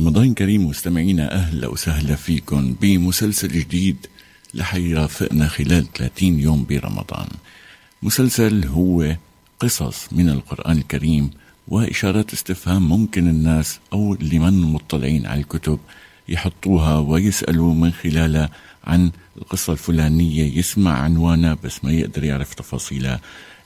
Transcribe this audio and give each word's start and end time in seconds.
رمضان 0.00 0.34
كريم 0.34 0.66
مستمعينا 0.66 1.34
أهلا 1.34 1.68
وسهلا 1.68 2.14
فيكم 2.14 2.74
بمسلسل 2.80 3.48
جديد 3.48 4.06
لحيرافقنا 4.54 5.48
خلال 5.48 5.92
30 5.92 6.40
يوم 6.40 6.66
برمضان. 6.70 7.26
مسلسل 8.02 8.66
هو 8.66 9.16
قصص 9.58 10.12
من 10.12 10.28
القرآن 10.28 10.78
الكريم 10.78 11.30
وإشارات 11.68 12.32
استفهام 12.32 12.88
ممكن 12.88 13.28
الناس 13.28 13.80
أو 13.92 14.14
اللي 14.14 14.38
من 14.38 14.62
مطلعين 14.62 15.26
على 15.26 15.40
الكتب 15.40 15.78
يحطوها 16.28 16.98
ويسألوا 16.98 17.74
من 17.74 17.92
خلالها 17.92 18.50
عن 18.84 19.10
القصة 19.38 19.72
الفلانية 19.72 20.58
يسمع 20.58 20.98
عنوانها 20.98 21.56
بس 21.64 21.84
ما 21.84 21.92
يقدر 21.92 22.24
يعرف 22.24 22.54
تفاصيلها. 22.54 23.20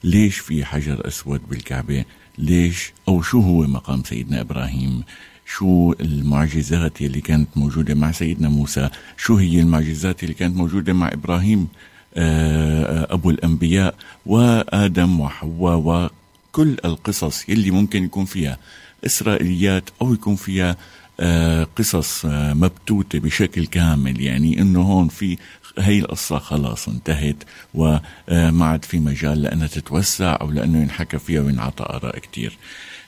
ليش 0.04 0.38
في 0.38 0.64
حجر 0.64 1.08
أسود 1.08 1.40
بالكعبة؟ 1.50 2.04
ليش 2.38 2.92
أو 3.08 3.22
شو 3.22 3.40
هو 3.40 3.62
مقام 3.62 4.02
سيدنا 4.04 4.40
إبراهيم؟ 4.40 5.02
شو 5.46 5.94
المعجزات 6.00 7.00
اللي 7.00 7.20
كانت 7.20 7.48
موجودة 7.56 7.94
مع 7.94 8.12
سيدنا 8.12 8.48
موسى؟ 8.48 8.88
شو 9.16 9.36
هي 9.36 9.60
المعجزات 9.60 10.22
اللي 10.22 10.34
كانت 10.34 10.56
موجودة 10.56 10.92
مع 10.92 11.08
إبراهيم 11.12 11.68
آه، 12.16 13.14
أبو 13.14 13.30
الأنبياء 13.30 13.94
وآدم 14.26 15.20
وحواء 15.20 15.76
وكل 15.76 16.76
القصص 16.84 17.48
يلي 17.48 17.70
ممكن 17.70 18.04
يكون 18.04 18.24
فيها 18.24 18.58
إسرائيليات 19.06 19.90
أو 20.02 20.14
يكون 20.14 20.36
فيها 20.36 20.76
آه، 21.20 21.66
قصص 21.76 22.26
آه، 22.26 22.54
مبتوتة 22.54 23.18
بشكل 23.18 23.66
كامل. 23.66 24.20
يعني 24.20 24.60
إنه 24.60 24.82
هون 24.82 25.08
في 25.08 25.38
هي 25.78 25.98
القصة 25.98 26.38
خلاص 26.38 26.88
انتهت 26.88 27.36
وما 27.74 28.66
عاد 28.66 28.84
في 28.84 28.98
مجال 28.98 29.42
لأنها 29.42 29.66
تتوسع 29.66 30.38
أو 30.40 30.50
لأنه 30.50 30.82
ينحكى 30.82 31.18
فيها 31.18 31.40
وينعطى 31.40 31.84
آراء 31.84 32.18
كتير. 32.18 32.58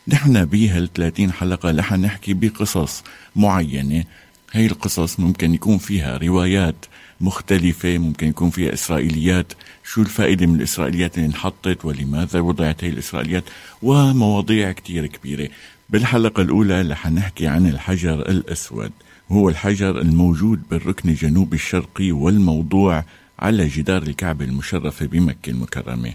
نحن 0.08 0.44
بهال 0.44 0.92
30 0.92 1.32
حلقة 1.32 1.70
رح 1.70 1.92
نحكي 1.92 2.34
بقصص 2.34 3.02
معينة. 3.36 4.04
هي 4.52 4.66
القصص 4.66 5.20
ممكن 5.20 5.54
يكون 5.54 5.78
فيها 5.78 6.18
روايات 6.18 6.86
مختلفة 7.20 7.98
ممكن 7.98 8.28
يكون 8.28 8.50
فيها 8.50 8.72
إسرائيليات. 8.72 9.52
شو 9.84 10.02
الفائدة 10.02 10.46
من 10.46 10.54
الإسرائيليات 10.54 11.18
اللي 11.18 11.26
انحطت؟ 11.26 11.84
ولماذا 11.84 12.40
وضعت 12.40 12.84
هي 12.84 12.88
الإسرائيليات؟ 12.88 13.44
ومواضيع 13.82 14.72
كتير 14.72 15.06
كبيرة. 15.06 15.48
بالحلقة 15.90 16.42
الأولى 16.42 16.82
رح 16.82 17.06
نحكي 17.06 17.46
عن 17.46 17.66
الحجر 17.66 18.20
الأسود. 18.20 18.92
هو 19.30 19.48
الحجر 19.48 20.00
الموجود 20.00 20.62
بالركن 20.70 21.08
الجنوبي 21.08 21.56
الشرقي 21.56 22.12
والموضوع 22.12 23.04
على 23.38 23.68
جدار 23.68 24.02
الكعبة 24.02 24.44
المشرفة 24.44 25.06
بمكة 25.06 25.50
المكرمة. 25.50 26.12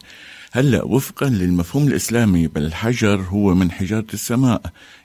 هلا 0.53 0.83
وفقا 0.83 1.29
للمفهوم 1.29 1.87
الإسلامي 1.87 2.47
بل 2.47 2.65
الحجر 2.65 3.21
هو 3.21 3.55
من 3.55 3.71
حجارة 3.71 4.05
السماء. 4.13 4.61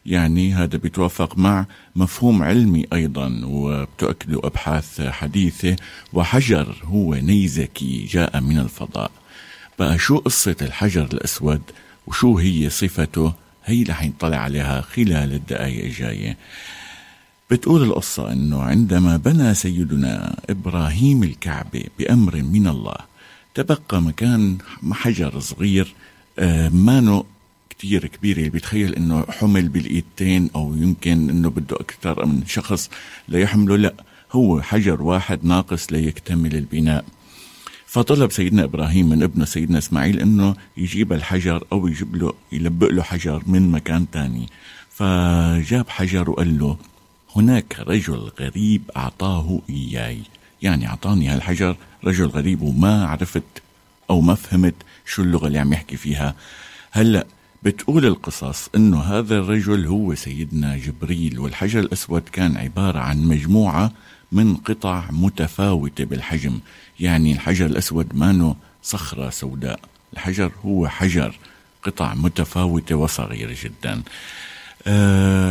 يعني 0.06 0.54
هذا 0.54 0.78
بيتوافق 0.78 1.38
مع 1.38 1.66
مفهوم 1.96 2.42
علمي 2.42 2.86
أيضا 2.92 3.40
وبتؤكده 3.44 4.40
أبحاث 4.44 5.00
حديثة. 5.00 5.76
وحجر 6.12 6.76
هو 6.84 7.14
نيزكي 7.14 8.04
جاء 8.04 8.40
من 8.40 8.58
الفضاء. 8.58 9.10
بقى 9.78 9.98
شو 9.98 10.18
قصة 10.18 10.56
الحجر 10.62 11.04
الأسود؟ 11.04 11.62
وشو 12.06 12.38
هي 12.38 12.70
صفته؟ 12.70 13.32
هي 13.64 13.82
رح 13.82 14.04
نطلع 14.04 14.36
عليها 14.36 14.80
خلال 14.80 15.32
الدقائق 15.32 15.84
الجاية. 15.84 16.36
بتقول 17.50 17.82
القصة 17.82 18.32
أنه 18.32 18.62
عندما 18.62 19.16
بنى 19.16 19.54
سيدنا 19.54 20.36
إبراهيم 20.50 21.22
الكعبة 21.22 21.84
بأمر 21.98 22.36
من 22.36 22.66
الله 22.66 23.15
تبقى 23.56 24.02
مكان 24.02 24.58
حجر 24.92 25.40
صغير 25.40 25.94
آه، 26.38 26.68
مانو 26.68 27.26
كتير 27.70 28.06
كبير. 28.06 28.36
اللي 28.36 28.50
بيتخيل 28.50 28.94
إنه 28.94 29.24
حمل 29.28 29.68
بالإيدتين 29.68 30.50
أو 30.54 30.74
يمكن 30.74 31.30
إنه 31.30 31.50
بده 31.50 31.76
أكثر 31.76 32.26
من 32.26 32.46
شخص 32.46 32.90
ليحمله 33.28 33.76
لا 33.76 33.94
هو 34.32 34.60
حجر 34.60 35.02
واحد 35.02 35.38
ناقص 35.42 35.92
ليكتمل 35.92 36.56
البناء. 36.56 37.04
فطلب 37.86 38.32
سيدنا 38.32 38.64
إبراهيم 38.64 39.08
من 39.08 39.22
ابنه 39.22 39.44
سيدنا 39.44 39.78
إسماعيل 39.78 40.20
إنه 40.20 40.56
يجيب 40.76 41.12
الحجر 41.12 41.64
أو 41.72 41.88
يجيب 41.88 42.16
له 42.16 42.32
يلبق 42.52 42.88
له 42.88 43.02
حجر 43.02 43.42
من 43.46 43.70
مكان 43.70 44.10
تاني. 44.10 44.46
فجاب 44.90 45.88
حجر 45.88 46.30
وقال 46.30 46.58
له 46.58 46.76
هناك 47.36 47.76
رجل 47.80 48.30
غريب 48.40 48.82
أعطاه 48.96 49.60
إياي. 49.70 50.20
يعني 50.62 50.88
أعطاني 50.88 51.28
هالحجر 51.28 51.76
رجل 52.06 52.26
غريب 52.26 52.62
وما 52.62 53.06
عرفت 53.06 53.42
أو 54.10 54.20
ما 54.20 54.34
فهمت 54.34 54.74
شو 55.06 55.22
اللغة 55.22 55.46
اللي 55.46 55.58
عم 55.58 55.72
يحكي 55.72 55.96
فيها. 55.96 56.34
هلأ 56.90 57.26
بتقول 57.62 58.06
القصص 58.06 58.68
إنه 58.74 59.00
هذا 59.00 59.38
الرجل 59.38 59.86
هو 59.86 60.14
سيدنا 60.14 60.76
جبريل 60.76 61.38
والحجر 61.38 61.80
الأسود 61.80 62.22
كان 62.32 62.56
عبارة 62.56 62.98
عن 62.98 63.24
مجموعة 63.24 63.92
من 64.32 64.56
قطع 64.56 65.04
متفاوتة 65.10 66.04
بالحجم. 66.04 66.58
يعني 67.00 67.32
الحجر 67.32 67.66
الأسود 67.66 68.14
مانو 68.14 68.56
صخرة 68.82 69.30
سوداء 69.30 69.80
الحجر 70.12 70.52
هو 70.64 70.88
حجر 70.88 71.38
قطع 71.82 72.14
متفاوتة 72.14 72.94
وصغيرة 72.94 73.56
جدا. 73.62 74.02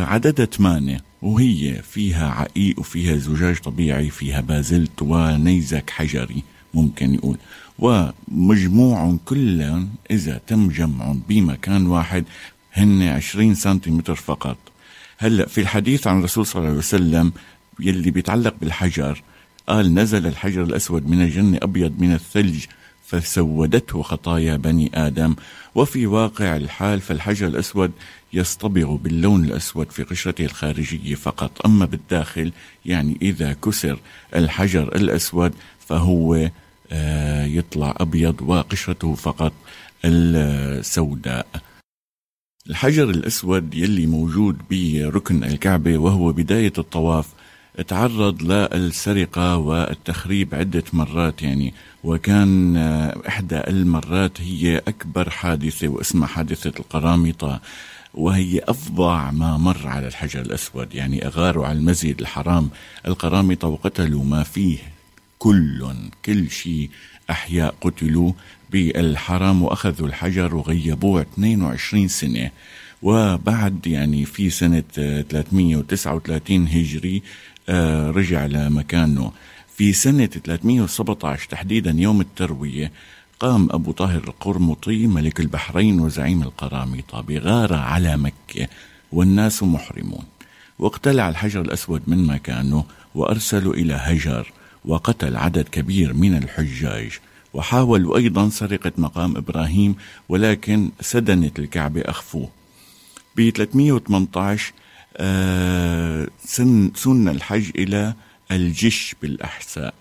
عددها 0.06 0.46
ثمانية 0.46 1.00
وهي 1.22 1.82
فيها 1.82 2.28
عقيق 2.30 2.80
وفيها 2.80 3.16
زجاج 3.16 3.58
طبيعي 3.58 4.10
فيها 4.10 4.40
بازلت 4.40 5.02
ونيزك 5.02 5.90
حجري 5.90 6.42
ممكن 6.74 7.14
يقول. 7.14 7.38
ومجموع 7.78 9.16
كلهم 9.24 9.88
إذا 10.10 10.40
تم 10.46 10.68
جمعهم 10.68 11.22
بمكان 11.28 11.86
واحد 11.86 12.24
هن 12.72 13.02
20 13.02 13.54
سنتيمتر 13.54 14.14
فقط. 14.14 14.56
هلأ 15.18 15.46
في 15.46 15.60
الحديث 15.60 16.06
عن 16.06 16.18
الرسول 16.18 16.46
صلى 16.46 16.58
الله 16.58 16.68
عليه 16.68 16.78
وسلم 16.78 17.32
يلي 17.80 18.10
بيتعلق 18.10 18.54
بالحجر 18.60 19.22
قال 19.68 19.94
نزل 19.94 20.26
الحجر 20.26 20.62
الأسود 20.62 21.08
من 21.08 21.22
الجنة 21.22 21.58
أبيض 21.62 21.94
من 21.98 22.12
الثلج. 22.12 22.64
فسودته 23.06 24.02
خطايا 24.02 24.56
بني 24.56 24.90
آدم. 24.94 25.36
وفي 25.74 26.06
واقع 26.06 26.56
الحال 26.56 27.00
فالحجر 27.00 27.46
الأسود 27.46 27.92
يصطبغ 28.32 28.96
باللون 28.96 29.44
الأسود 29.44 29.90
في 29.90 30.02
قشرته 30.02 30.44
الخارجية 30.44 31.14
فقط. 31.14 31.66
أما 31.66 31.84
بالداخل 31.86 32.52
يعني 32.86 33.18
إذا 33.22 33.52
كسر 33.52 33.98
الحجر 34.36 34.96
الأسود 34.96 35.54
فهو 35.86 36.50
آه، 36.92 37.44
يطلع 37.44 37.94
أبيض 37.96 38.42
وقشرته 38.42 39.14
فقط 39.14 39.52
السوداء. 40.04 41.46
الحجر 42.70 43.10
الأسود 43.10 43.74
يلي 43.74 44.06
موجود 44.06 44.56
بركن 44.70 45.44
الكعبة 45.44 45.98
وهو 45.98 46.32
بداية 46.32 46.72
الطواف 46.78 47.26
تعرض 47.82 48.42
للسرقة 48.42 49.56
والتخريب 49.56 50.54
عدة 50.54 50.84
مرات 50.92 51.42
يعني 51.42 51.74
وكان 52.04 52.76
آه، 52.76 53.22
إحدى 53.28 53.56
المرات 53.56 54.40
هي 54.40 54.78
أكبر 54.78 55.30
حادثة 55.30 55.88
واسمها 55.88 56.26
حادثة 56.26 56.72
القرامطة 56.78 57.60
وهي 58.14 58.60
أفظع 58.68 59.30
ما 59.30 59.56
مر 59.56 59.86
على 59.86 60.06
الحجر 60.06 60.40
الأسود 60.40 60.94
يعني 60.94 61.26
أغاروا 61.26 61.66
على 61.66 61.78
المسجد 61.78 62.20
الحرام 62.20 62.70
القرامطة 63.06 63.68
وقتلوا 63.68 64.24
ما 64.24 64.42
فيه 64.42 64.78
كل 65.38 65.94
كل 66.24 66.50
شيء 66.50 66.90
أحياء 67.30 67.74
قتلوا 67.80 68.32
بالحرام 68.70 69.62
وأخذوا 69.62 70.08
الحجر 70.08 70.54
وغيبوه 70.54 71.22
22 71.22 72.08
سنة. 72.08 72.50
وبعد 73.02 73.86
يعني 73.86 74.24
في 74.24 74.50
سنة 74.50 74.82
339 74.94 76.66
هجري 76.68 77.16
آه، 77.16 77.55
رجع 78.10 78.46
لمكانه. 78.46 79.32
في 79.76 79.92
سنة 79.92 80.26
317 80.26 81.48
تحديدا 81.48 81.90
يوم 81.90 82.20
التروية 82.20 82.92
قام 83.40 83.68
أبو 83.70 83.92
طاهر 83.92 84.24
القرمطي 84.24 85.06
ملك 85.06 85.40
البحرين 85.40 86.00
وزعيم 86.00 86.42
القرامطة 86.42 87.20
بغارة 87.20 87.76
على 87.76 88.16
مكة 88.16 88.68
والناس 89.12 89.62
محرمون. 89.62 90.24
واقتلع 90.78 91.28
الحجر 91.28 91.60
الأسود 91.60 92.02
من 92.06 92.26
مكانه 92.26 92.84
وأرسلوا 93.14 93.74
إلى 93.74 93.94
هجر 93.94 94.52
وقتل 94.84 95.36
عدد 95.36 95.68
كبير 95.68 96.14
من 96.14 96.36
الحجاج. 96.36 97.18
وحاولوا 97.54 98.16
أيضا 98.16 98.48
سرقة 98.48 98.92
مقام 98.98 99.36
إبراهيم 99.36 99.96
ولكن 100.28 100.90
سدنت 101.00 101.58
الكعبة 101.58 102.00
أخفوه. 102.00 102.48
ب 103.36 103.50
318 103.50 104.72
آه 104.72 104.85
سن, 106.44 106.90
سن 106.94 107.28
الحج 107.28 107.70
إلى 107.74 108.14
الجش 108.50 109.14
بالأحساء 109.22 109.94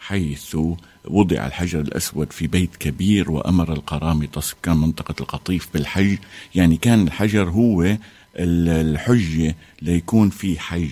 حيث 0.00 0.56
وضع 1.04 1.46
الحجر 1.46 1.80
الأسود 1.80 2.32
في 2.32 2.46
بيت 2.46 2.76
كبير 2.76 3.30
وأمر 3.30 3.72
القرامطة 3.72 4.40
سكان 4.40 4.76
منطقة 4.76 5.14
القطيف 5.20 5.68
بالحج. 5.74 6.18
يعني 6.54 6.76
كان 6.76 7.02
الحجر 7.06 7.48
هو 7.48 7.96
الحجة 8.36 9.56
ليكون 9.82 10.30
في 10.30 10.58
حج 10.58 10.90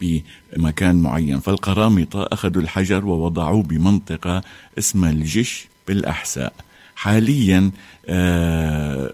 بمكان 0.00 0.96
معين. 0.96 1.40
فالقرامطة 1.40 2.28
أخذوا 2.32 2.62
الحجر 2.62 3.06
ووضعوه 3.06 3.62
بمنطقة 3.62 4.42
اسمها 4.78 5.10
الجش 5.10 5.68
بالأحساء. 5.88 6.52
حاليا 6.96 7.70
آه 8.06 9.12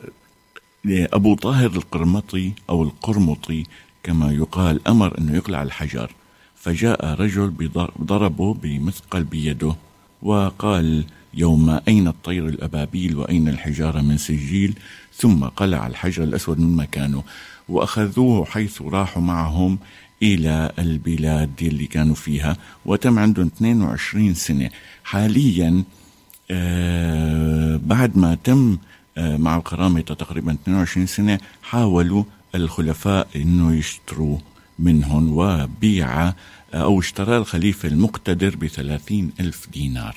أبو 0.87 1.34
طاهر 1.34 1.70
القرمطي 1.70 2.52
أو 2.70 2.82
القرمطي 2.82 3.64
كما 4.04 4.32
يقال 4.32 4.88
أمر 4.88 5.18
أنه 5.18 5.36
يقلع 5.36 5.62
الحجر 5.62 6.10
فجاء 6.56 7.06
رجل 7.06 7.70
ضربه 8.02 8.54
بمثقل 8.54 9.22
بيده 9.24 9.76
وقال 10.22 11.04
يوم 11.34 11.80
أين 11.88 12.08
الطير 12.08 12.48
الأبابيل 12.48 13.16
وأين 13.16 13.48
الحجارة 13.48 14.00
من 14.00 14.16
سجيل؟ 14.18 14.74
ثم 15.14 15.44
قلع 15.44 15.86
الحجر 15.86 16.22
الأسود 16.22 16.58
من 16.58 16.76
مكانه 16.76 17.22
وأخذوه 17.68 18.44
حيث 18.44 18.82
راحوا 18.82 19.22
معهم 19.22 19.78
إلى 20.22 20.72
البلاد 20.78 21.62
اللي 21.62 21.86
كانوا 21.86 22.14
فيها 22.14 22.56
وتم 22.86 23.18
عندهم 23.18 23.46
22 23.46 24.34
سنة. 24.34 24.70
حاليا 25.04 25.84
آه 26.50 27.80
بعد 27.84 28.18
ما 28.18 28.34
تم 28.34 28.78
آه 29.18 29.36
مع 29.36 29.56
القرامطة 29.56 30.14
تقريبا 30.14 30.52
22 30.52 31.06
سنة 31.06 31.38
حاولوا 31.62 32.24
الخلفاء 32.54 33.28
أنه 33.36 33.74
يشتروا 33.76 34.38
منهم 34.78 35.38
وبيع 35.38 36.32
أو 36.74 37.00
اشترى 37.00 37.36
الخليفة 37.36 37.88
المقتدر 37.88 38.56
بثلاثين 38.56 39.32
ألف 39.40 39.68
دينار. 39.72 40.16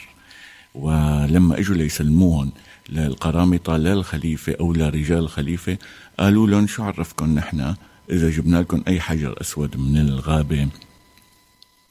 ولما 0.75 1.59
إجوا 1.59 1.75
ليسلموهم 1.75 2.51
للقرامطة 2.89 3.77
للخليفة 3.77 4.55
أو 4.59 4.73
لرجال 4.73 5.17
الخليفة 5.17 5.77
قالوا 6.19 6.47
لهم 6.47 6.67
شو 6.67 6.83
عرفكم 6.83 7.35
نحن 7.35 7.75
إذا 8.09 8.29
جبنا 8.29 8.57
لكم 8.57 8.83
أي 8.87 8.99
حجر 8.99 9.41
أسود 9.41 9.77
من 9.77 9.97
الغابة 9.97 10.67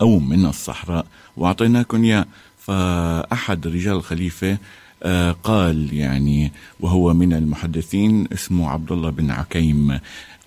أو 0.01 0.19
من 0.19 0.47
الصحراء 0.47 1.07
وأعطيناكم 1.37 2.05
إياه. 2.05 2.27
فأحد 2.59 3.67
رجال 3.67 3.97
الخليفة 3.97 4.59
آه، 5.03 5.33
قال 5.33 5.95
يعني 5.95 6.53
وهو 6.81 7.15
من 7.15 7.33
المحدثين 7.33 8.29
اسمه 8.33 8.71
عبد 8.71 8.93
الله 8.93 9.11
بن 9.11 9.31
عكيم 9.31 9.99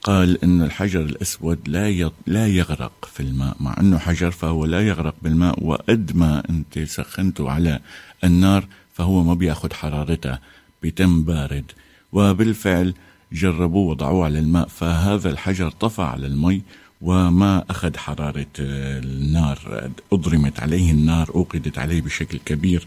قال 0.04 0.44
أن 0.44 0.62
الحجر 0.62 1.02
الأسود 1.02 1.60
لا 1.68 2.12
لا 2.28 2.48
يغرق 2.48 3.10
في 3.14 3.20
الماء 3.20 3.56
مع 3.60 3.76
أنه 3.80 3.98
حجر 3.98 4.32
فهو 4.32 4.66
لا 4.66 4.88
يغرق 4.88 5.16
بالماء 5.22 5.64
وقد 5.64 6.16
ما 6.16 6.44
أنت 6.50 6.80
سخنته 6.80 7.50
على 7.50 7.80
النار 8.24 8.68
فهو 8.94 9.24
ما 9.24 9.34
بياخد 9.34 9.74
حرارته 9.74 10.38
بيتم 10.82 11.24
بارد. 11.24 11.72
وبالفعل 12.14 12.94
جربوه 13.32 13.90
وضعوه 13.90 14.26
على 14.26 14.40
الماء 14.40 14.68
فهذا 14.68 15.30
الحجر 15.30 15.72
طفى 15.72 16.02
على 16.02 16.28
المي 16.28 16.62
وما 17.02 17.66
أخذ 17.70 17.98
حرارة 17.98 18.46
النار 18.60 19.90
أضرمت 20.14 20.60
عليه 20.60 20.92
النار 20.92 21.30
أوقدت 21.36 21.78
عليه 21.78 22.02
بشكل 22.02 22.40
كبير. 22.46 22.86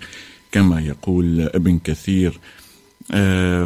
كما 0.52 0.80
يقول 0.80 1.40
ابن 1.40 1.78
كثير 1.78 2.40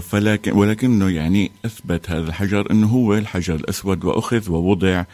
فلكن 0.01 0.53
ولكنه 0.53 1.09
يعني 1.09 1.51
أثبت 1.65 2.11
هذا 2.11 2.29
الحجر 2.29 2.71
إنه 2.71 2.87
هو 2.87 3.15
الحجر 3.15 3.55
الأسود 3.55 4.05
وأخذ 4.05 4.51
ووضع 4.51 5.05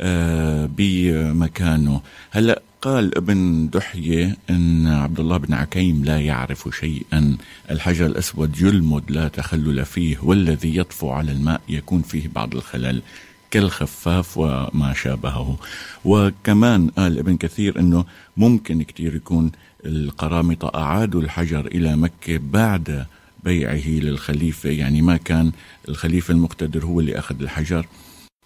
آه، 0.00 0.68
بمكانه. 0.76 2.00
هلأ 2.30 2.62
قال 2.82 3.16
ابن 3.16 3.68
دحية 3.72 4.36
إن 4.50 4.86
عبد 4.86 5.20
الله 5.20 5.36
بن 5.36 5.54
عكيم 5.54 6.04
لا 6.04 6.20
يعرف 6.20 6.68
شيئا. 6.80 7.36
الحجر 7.70 8.06
الأسود 8.06 8.60
يلمد 8.60 9.10
لا 9.10 9.28
تخلل 9.28 9.84
فيه 9.84 10.16
والذي 10.22 10.76
يطفو 10.76 11.10
على 11.10 11.32
الماء 11.32 11.60
يكون 11.68 12.02
فيه 12.02 12.28
بعض 12.34 12.54
الخلل 12.54 13.02
كالخفاف 13.50 14.38
وما 14.38 14.92
شابهه. 14.94 15.58
وكمان 16.04 16.88
قال 16.88 17.18
ابن 17.18 17.36
كثير 17.36 17.78
إنه 17.78 18.04
ممكن 18.36 18.82
كتير 18.82 19.14
يكون 19.14 19.52
القرامطة 19.84 20.70
أعادوا 20.74 21.20
الحجر 21.20 21.66
إلى 21.66 21.96
مكة 21.96 22.40
بعد 22.42 23.06
بيعه 23.44 23.88
للخليفة 23.88 24.70
يعني 24.70 25.02
ما 25.02 25.16
كان 25.16 25.52
الخليفة 25.88 26.34
المقتدر 26.34 26.84
هو 26.84 27.00
اللي 27.00 27.18
أخذ 27.18 27.42
الحجر. 27.42 27.86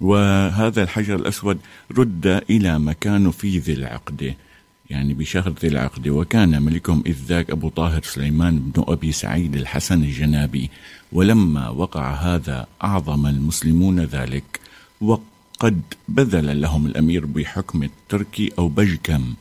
وهذا 0.01 0.83
الحجر 0.83 1.15
الأسود 1.17 1.59
رد 1.99 2.27
إلى 2.51 2.79
مكانه 2.79 3.31
في 3.31 3.59
ذي 3.59 3.73
العقدة 3.73 4.35
يعني 4.91 5.15
بشهر 5.15 5.55
ذي 5.63 5.69
العقدة. 5.69 6.11
وكان 6.11 6.63
ملكهم 6.63 7.03
إذ 7.07 7.17
ذاك 7.27 7.51
أبو 7.51 7.69
طاهر 7.69 8.03
سليمان 8.03 8.59
بن 8.59 8.85
أبي 8.89 9.13
سعيد 9.13 9.57
الحسن 9.57 10.03
الجنابي. 10.03 10.71
ولما 11.13 11.69
وقع 11.69 12.15
هذا 12.15 12.67
أعظم 12.85 13.27
المسلمون 13.27 14.01
ذلك 14.01 14.61
وقد 15.01 15.81
بذل 16.09 16.61
لهم 16.61 16.87
الأمير 16.87 17.27
بحكم 17.27 17.83
التركي 17.83 18.51
أو 18.59 18.69
بجكم. 18.69 19.35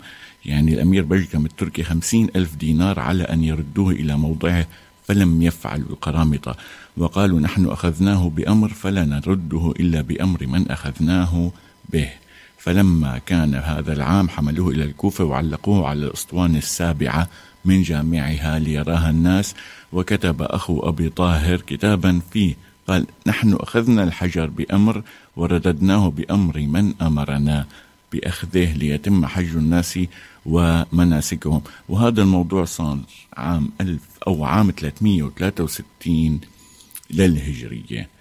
يعني 0.46 0.74
الأمير 0.74 1.04
بجكم 1.04 1.46
التركي 1.46 1.84
خمسين 1.84 2.30
ألف 2.36 2.56
دينار 2.56 3.00
على 3.00 3.24
أن 3.24 3.44
يردوه 3.44 3.92
إلى 3.92 4.18
موضعه 4.18 4.68
فلم 5.08 5.42
يفعلوا 5.42 5.90
القرامطة. 5.90 6.56
وقالوا 6.98 7.40
نحن 7.40 7.66
أخذناه 7.66 8.30
بأمر 8.30 8.70
فلا 8.70 9.06
نرده 9.06 9.74
إلا 9.80 10.02
بأمر 10.02 10.48
من 10.48 10.72
أخذناه 10.72 11.52
به. 11.90 12.10
فلما 12.58 13.18
كان 13.18 13.56
هذا 13.56 13.94
العام 13.94 14.30
حملوه 14.30 14.72
إلى 14.72 14.84
الكوفة 14.84 15.24
وعلقوه 15.24 15.88
على 15.88 16.06
الأسطوانة 16.06 16.58
السابعة 16.58 17.30
من 17.66 17.82
جامعها 17.82 18.60
ليراها 18.60 19.10
الناس. 19.10 19.56
وكتب 19.94 20.42
أخو 20.42 20.80
أبي 20.80 21.10
طاهر 21.10 21.62
كتابا 21.62 22.22
فيه. 22.32 22.56
قال 22.88 23.06
نحن 23.28 23.54
أخذنا 23.54 24.04
الحجر 24.04 24.46
بأمر 24.46 25.04
ورددناه 25.36 26.10
بأمر 26.10 26.60
من 26.60 26.94
أمرنا. 27.02 27.66
بأخذه 28.12 28.74
ليتم 28.74 29.26
حج 29.26 29.56
الناس 29.56 30.00
ومناسكهم. 30.46 31.62
وهذا 31.90 32.22
الموضوع 32.22 32.66
صار 32.66 33.00
عام 33.34 33.70
ألف 33.82 34.02
أو 34.28 34.46
عام 34.46 34.72
363 34.72 36.40
للهجرية. 37.12 38.16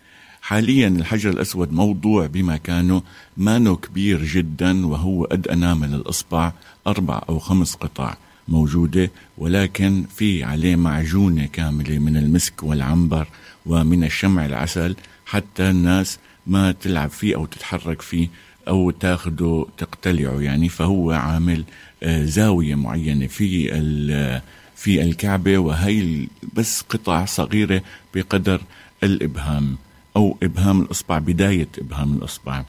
حاليا 0.45 0.89
الحجر 0.89 1.31
الأسود 1.31 1.73
موضوع 1.73 2.27
بمكانه 2.27 3.03
مانو 3.37 3.77
كبير 3.77 4.25
جدا 4.25 4.87
وهو 4.87 5.25
قد 5.25 5.49
أنامل 5.49 5.95
الإصبع 5.95 6.53
أربع 6.87 7.23
أو 7.29 7.39
خمس 7.39 7.75
قطع 7.75 8.17
موجودة 8.49 9.11
ولكن 9.39 10.05
في 10.17 10.45
عليه 10.45 10.77
معجونة 10.77 11.47
كاملة 11.47 11.99
من 11.99 12.17
المسك 12.17 12.63
والعنبر 12.63 13.27
ومن 13.67 14.05
الشمع 14.05 14.47
العسل 14.47 14.97
حتى 15.27 15.71
الناس 15.71 16.19
ما 16.47 16.73
تلعب 16.73 17.11
فيه 17.11 17.37
أو 17.37 17.47
تتحرك 17.47 18.03
فيه 18.03 18.29
أو 18.69 18.91
تاخده 18.91 19.67
تقتلعه 19.79 20.41
يعني 20.41 20.69
فهو 20.69 21.11
عامل 21.11 21.65
آه، 22.03 22.25
زاوية 22.25 22.75
معينة 22.75 23.27
في 23.27 23.69
في 24.77 25.03
الكعبة 25.03 25.59
وهي 25.59 26.27
بس 26.53 26.81
قطع 26.81 27.25
صغيرة 27.25 27.83
بقدر 28.15 28.61
الإبهام 29.03 29.77
أو 30.17 30.37
إبهام 30.43 30.81
الإصبع 30.81 31.19
بداية 31.19 31.69
إبهام 31.79 32.15
الإصبع. 32.15 32.65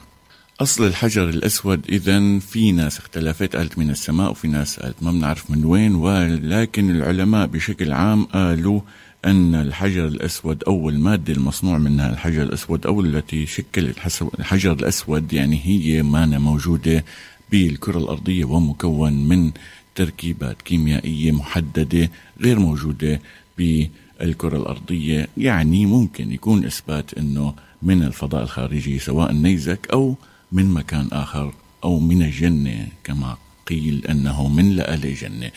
أصل 0.60 0.86
الحجر 0.86 1.28
الأسود 1.28 1.84
إذا 1.88 2.38
في 2.38 2.72
ناس 2.72 2.98
اختلفت 2.98 3.56
قالت 3.56 3.78
من 3.78 3.90
السماء 3.90 4.30
وفي 4.30 4.48
ناس 4.48 4.80
قالت 4.80 5.02
ما 5.02 5.12
بنعرف 5.12 5.50
من 5.50 5.64
وين 5.64 5.94
ولكن 5.94 6.90
العلماء 6.90 7.46
بشكل 7.46 7.92
عام 7.92 8.24
قالوا 8.24 8.80
أن 9.24 9.54
الحجر 9.54 10.06
الأسود 10.06 10.64
أو 10.64 10.88
المادة 10.88 11.32
المصنوع 11.32 11.78
منها 11.78 12.10
الحجر 12.10 12.42
الأسود 12.42 12.86
أو 12.86 13.00
التي 13.00 13.46
شكلت 13.46 13.96
الحجر 14.38 14.72
الأسود 14.72 15.32
يعني 15.32 15.60
هي 15.64 16.02
مانة 16.02 16.38
موجودة 16.38 17.04
بالكرة 17.50 17.98
الأرضية 17.98 18.44
ومكون 18.44 19.28
من 19.28 19.50
تركيبات 19.94 20.62
كيميائية 20.62 21.32
محددة 21.32 22.10
غير 22.40 22.58
موجودة 22.58 23.20
بالكرة 23.58 24.56
الأرضية. 24.56 25.28
يعني 25.36 25.86
ممكن 25.86 26.32
يكون 26.32 26.64
إثبات 26.64 27.14
أنه 27.14 27.54
من 27.82 28.02
الفضاء 28.02 28.42
الخارجي 28.42 28.98
سواء 28.98 29.32
نيزك 29.32 29.88
أو 29.92 30.16
من 30.52 30.66
مكان 30.66 31.08
آخر 31.12 31.52
أو 31.84 31.98
من 31.98 32.22
الجنة 32.22 32.88
كما 33.04 33.36
قيل 33.66 34.06
أنه 34.06 34.48
من 34.48 34.76
لآل 34.76 35.14
جنة. 35.14 35.50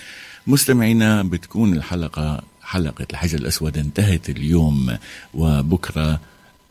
مستمعينا 0.47 1.23
بتكون 1.23 1.73
الحلقة 1.73 2.41
حلقة 2.69 3.07
الحجر 3.11 3.37
الأسود 3.37 3.77
انتهت 3.77 4.29
اليوم 4.29 4.97
وبكرة 5.33 6.19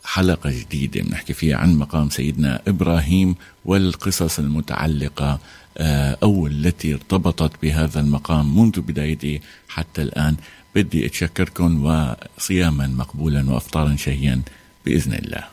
حلقة 0.05 0.51
جديدة 0.51 1.03
بنحكي 1.03 1.33
فيها 1.33 1.57
عن 1.57 1.75
مقام 1.75 2.11
سيدنا 2.11 2.63
إبراهيم 2.69 3.35
والقصص 3.65 4.39
المتعلقة 4.39 5.39
آه، 5.79 6.19
أو 6.23 6.47
التي 6.47 6.95
ارتبطت 6.95 7.53
بهذا 7.63 8.01
المقام 8.01 8.59
منذ 8.59 8.81
بدايته 8.81 9.41
حتى 9.69 10.03
الآن. 10.03 10.37
بدي 10.75 11.07
أتشكركم 11.07 11.85
وصياما 11.85 12.87
مقبولا 12.87 13.51
وأفطارا 13.51 13.97
شهيا 13.97 14.43
بإذن 14.87 15.13
الله. 15.13 15.45